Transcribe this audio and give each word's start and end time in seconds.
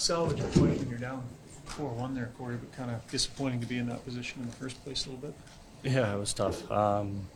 salvage 0.00 0.40
a 0.40 0.44
point 0.58 0.78
when 0.78 0.88
you're 0.88 0.98
down 0.98 1.22
four 1.66 1.90
one 1.90 2.14
there, 2.14 2.30
Corey, 2.38 2.56
but 2.56 2.72
kind 2.72 2.90
of 2.90 3.06
disappointing 3.10 3.60
to 3.60 3.66
be 3.66 3.78
in 3.78 3.88
that 3.88 4.04
position 4.04 4.40
in 4.40 4.48
the 4.48 4.56
first 4.56 4.82
place 4.84 5.06
a 5.06 5.10
little 5.10 5.28
bit. 5.28 5.34
Yeah, 5.82 6.14
it 6.14 6.18
was 6.18 6.32
tough. 6.32 6.68
Um, 6.70 7.28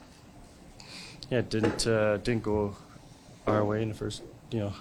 yeah, 1.31 1.39
it 1.39 1.51
didn't 1.51 1.87
uh, 1.87 2.17
didn't 2.19 2.43
go 2.43 2.77
our 3.47 3.65
way 3.65 3.83
in 3.83 3.89
the 3.91 3.95
first, 3.95 4.23
you 4.51 4.61
know, 4.61 4.73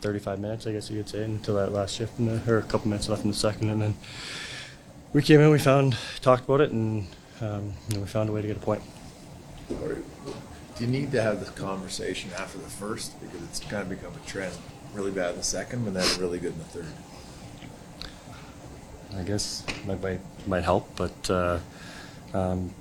35 0.00 0.40
minutes, 0.40 0.66
I 0.66 0.72
guess 0.72 0.90
you 0.90 0.96
could 0.96 1.08
say, 1.08 1.24
until 1.24 1.56
that 1.56 1.72
last 1.72 1.94
shift, 1.94 2.18
in 2.18 2.26
the, 2.26 2.52
or 2.52 2.58
a 2.58 2.62
couple 2.62 2.88
minutes 2.88 3.08
left 3.08 3.24
in 3.24 3.30
the 3.30 3.36
second, 3.36 3.68
and 3.70 3.82
then 3.82 3.94
we 5.12 5.22
came 5.22 5.40
in, 5.40 5.50
we 5.50 5.58
found, 5.58 5.96
talked 6.22 6.44
about 6.44 6.62
it, 6.62 6.70
and 6.70 7.06
um, 7.40 7.74
you 7.88 7.96
know, 7.96 8.00
we 8.00 8.06
found 8.06 8.30
a 8.30 8.32
way 8.32 8.40
to 8.40 8.48
get 8.48 8.56
a 8.56 8.60
point. 8.60 8.82
Or 9.82 9.94
do 9.94 10.84
you 10.84 10.86
need 10.86 11.12
to 11.12 11.22
have 11.22 11.40
this 11.40 11.50
conversation 11.50 12.30
after 12.38 12.58
the 12.58 12.68
first 12.68 13.20
because 13.20 13.42
it's 13.42 13.60
kind 13.60 13.82
of 13.82 13.90
become 13.90 14.12
a 14.14 14.26
trend? 14.26 14.54
Really 14.94 15.10
bad 15.10 15.30
in 15.30 15.36
the 15.38 15.42
second, 15.42 15.84
but 15.84 15.94
then 15.94 16.20
really 16.20 16.38
good 16.38 16.52
in 16.52 16.58
the 16.58 16.64
third. 16.64 16.86
I 19.16 19.22
guess 19.22 19.64
might 19.86 20.02
might, 20.02 20.20
might 20.46 20.64
help, 20.64 20.88
but 20.96 21.30
uh, 21.30 21.58
um, 22.34 22.74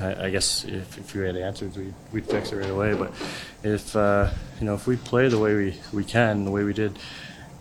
I, 0.00 0.26
I 0.26 0.30
guess 0.30 0.64
if, 0.64 0.98
if 0.98 1.14
we 1.14 1.24
had 1.24 1.36
answers, 1.36 1.76
we'd, 1.76 1.94
we'd 2.12 2.26
fix 2.26 2.52
it 2.52 2.56
right 2.56 2.70
away. 2.70 2.94
But 2.94 3.12
if 3.62 3.94
uh, 3.96 4.30
you 4.60 4.66
know 4.66 4.74
if 4.74 4.86
we 4.86 4.96
play 4.96 5.28
the 5.28 5.38
way 5.38 5.54
we, 5.54 5.76
we 5.92 6.04
can, 6.04 6.44
the 6.44 6.50
way 6.50 6.64
we 6.64 6.72
did 6.72 6.98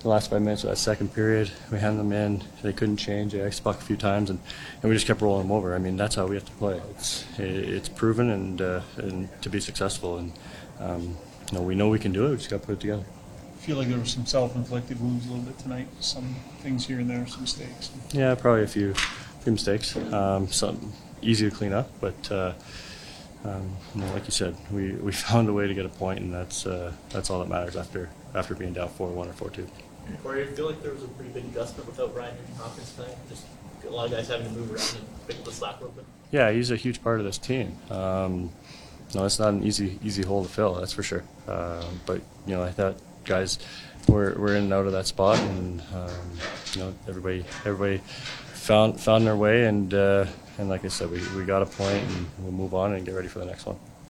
the 0.02 0.09
last 0.09 0.32
five 0.32 0.41
minutes 0.41 0.63
of 0.63 0.71
that 0.71 0.77
second 0.77 1.13
period, 1.13 1.52
we 1.71 1.79
had 1.79 1.98
them 1.98 2.12
in. 2.12 2.43
They 2.63 2.73
couldn't 2.73 2.98
change. 2.98 3.34
They 3.34 3.41
a 3.41 3.52
few 3.52 3.95
times, 3.95 4.29
and, 4.29 4.40
and 4.82 4.90
we 4.90 4.95
just 4.95 5.05
kept 5.05 5.21
rolling 5.21 5.43
them 5.43 5.52
over. 5.52 5.76
I 5.76 5.77
mean, 5.77 5.95
that's 5.95 6.16
how 6.16 6.26
we 6.26 6.35
have 6.35 6.45
to 6.45 6.52
play. 6.54 6.82
It's 6.91 7.26
it's 7.38 7.90
proven 7.90 8.29
and 8.29 8.62
uh, 8.62 8.82
and 8.98 9.29
to 9.41 9.49
be 9.49 9.59
successful, 9.59 10.18
and 10.18 10.34
um, 10.79 11.18
you 11.52 11.58
know 11.58 11.64
we 11.64 11.76
know 11.76 11.90
we 11.90 12.00
can 12.00 12.12
do 12.12 12.28
it. 12.28 12.30
We 12.32 12.38
just 12.38 12.50
got 12.50 12.62
to 12.62 12.66
put 12.66 12.73
it 12.73 12.80
together. 12.80 13.04
I 13.62 13.64
feel 13.64 13.78
like 13.78 13.90
there 13.90 14.00
was 14.00 14.12
some 14.12 14.26
self-inflicted 14.26 15.00
wounds 15.00 15.28
a 15.28 15.30
little 15.30 15.46
bit 15.46 15.60
tonight, 15.60 15.88
some 16.00 16.36
things 16.62 16.88
here 16.88 17.00
and 17.00 17.10
there, 17.10 17.27
some 17.27 17.41
mistakes. 17.41 17.91
Yeah, 18.12 18.34
probably 18.34 18.64
a 18.64 18.68
few, 18.68 18.96
few 19.41 19.52
mistakes. 19.52 19.96
Um, 19.96 20.48
some 20.48 20.93
easy 21.21 21.48
to 21.48 21.55
clean 21.55 21.71
up, 21.71 21.91
but 22.02 22.32
uh, 22.32 22.54
um, 23.43 23.70
you 23.93 24.02
know, 24.02 24.13
like 24.13 24.26
you 24.26 24.32
said, 24.32 24.55
we, 24.71 24.93
we 24.93 25.12
found 25.12 25.48
a 25.49 25.54
way 25.54 25.68
to 25.68 25.74
get 25.74 25.85
a 25.85 25.90
point, 25.90 26.20
and 26.20 26.34
that's 26.34 26.66
uh, 26.66 26.91
that's 27.10 27.30
all 27.30 27.40
that 27.40 27.49
matters 27.49 27.76
after 27.76 28.10
after 28.34 28.55
being 28.55 28.74
down 28.74 28.90
four 28.90 29.10
one 29.10 29.27
or 29.27 29.34
four 29.34 29.49
two. 29.49 29.68
Corey, 30.24 30.43
I 30.43 30.48
feel 30.48 30.65
like 30.65 30.82
there 30.82 30.93
was 30.93 31.04
a 31.04 31.08
pretty 31.10 31.32
big 31.32 31.46
adjustment 31.46 31.88
without 31.88 32.15
Ryan 32.15 32.36
Nugent 32.36 32.58
Hopkins 32.58 32.93
tonight. 32.93 33.15
Just 33.30 33.46
a 33.88 33.90
lot 33.90 34.05
of 34.05 34.12
guys 34.12 34.27
having 34.27 34.48
to 34.48 34.54
move 34.54 34.71
around 34.71 34.96
and 34.96 35.27
pick 35.27 35.38
up 35.38 35.46
the 35.46 35.52
slack 35.52 35.77
a 35.77 35.82
little 35.82 35.91
bit. 35.91 36.05
Yeah, 36.32 36.52
he's 36.52 36.71
a 36.71 36.76
huge 36.76 37.04
part 37.04 37.20
of 37.20 37.26
this 37.26 37.38
team. 37.38 37.77
Um, 37.90 38.52
no, 39.13 39.26
it's 39.26 39.40
not 39.40 39.49
an 39.49 39.63
easy 39.63 39.99
easy 40.04 40.23
hole 40.23 40.43
to 40.43 40.49
fill, 40.49 40.76
that's 40.76 40.93
for 40.93 41.04
sure. 41.04 41.23
Uh, 41.48 41.84
but 42.05 42.21
you 42.45 42.55
know, 42.55 42.63
I 42.63 42.71
thought 42.71 42.98
guys 43.26 43.59
were, 44.07 44.34
were 44.34 44.55
in 44.55 44.63
and 44.63 44.73
out 44.73 44.85
of 44.85 44.91
that 44.93 45.07
spot, 45.07 45.40
and 45.40 45.81
um, 45.93 46.09
you 46.73 46.81
know, 46.81 46.93
everybody 47.07 47.45
everybody 47.65 48.01
found 48.53 48.99
found 48.99 49.26
their 49.26 49.35
way, 49.35 49.65
and 49.65 49.93
uh, 49.93 50.26
and 50.57 50.70
like 50.70 50.85
I 50.85 50.90
said, 50.90 51.12
we, 51.12 51.20
we 51.35 51.45
got 51.45 51.62
a 51.62 51.65
point, 51.65 52.03
and 52.03 52.27
we'll 52.40 52.51
move 52.51 52.73
on 52.73 52.93
and 52.93 53.05
get 53.05 53.15
ready 53.15 53.27
for 53.27 53.40
the 53.40 53.45
next 53.45 53.65
one. 53.65 53.77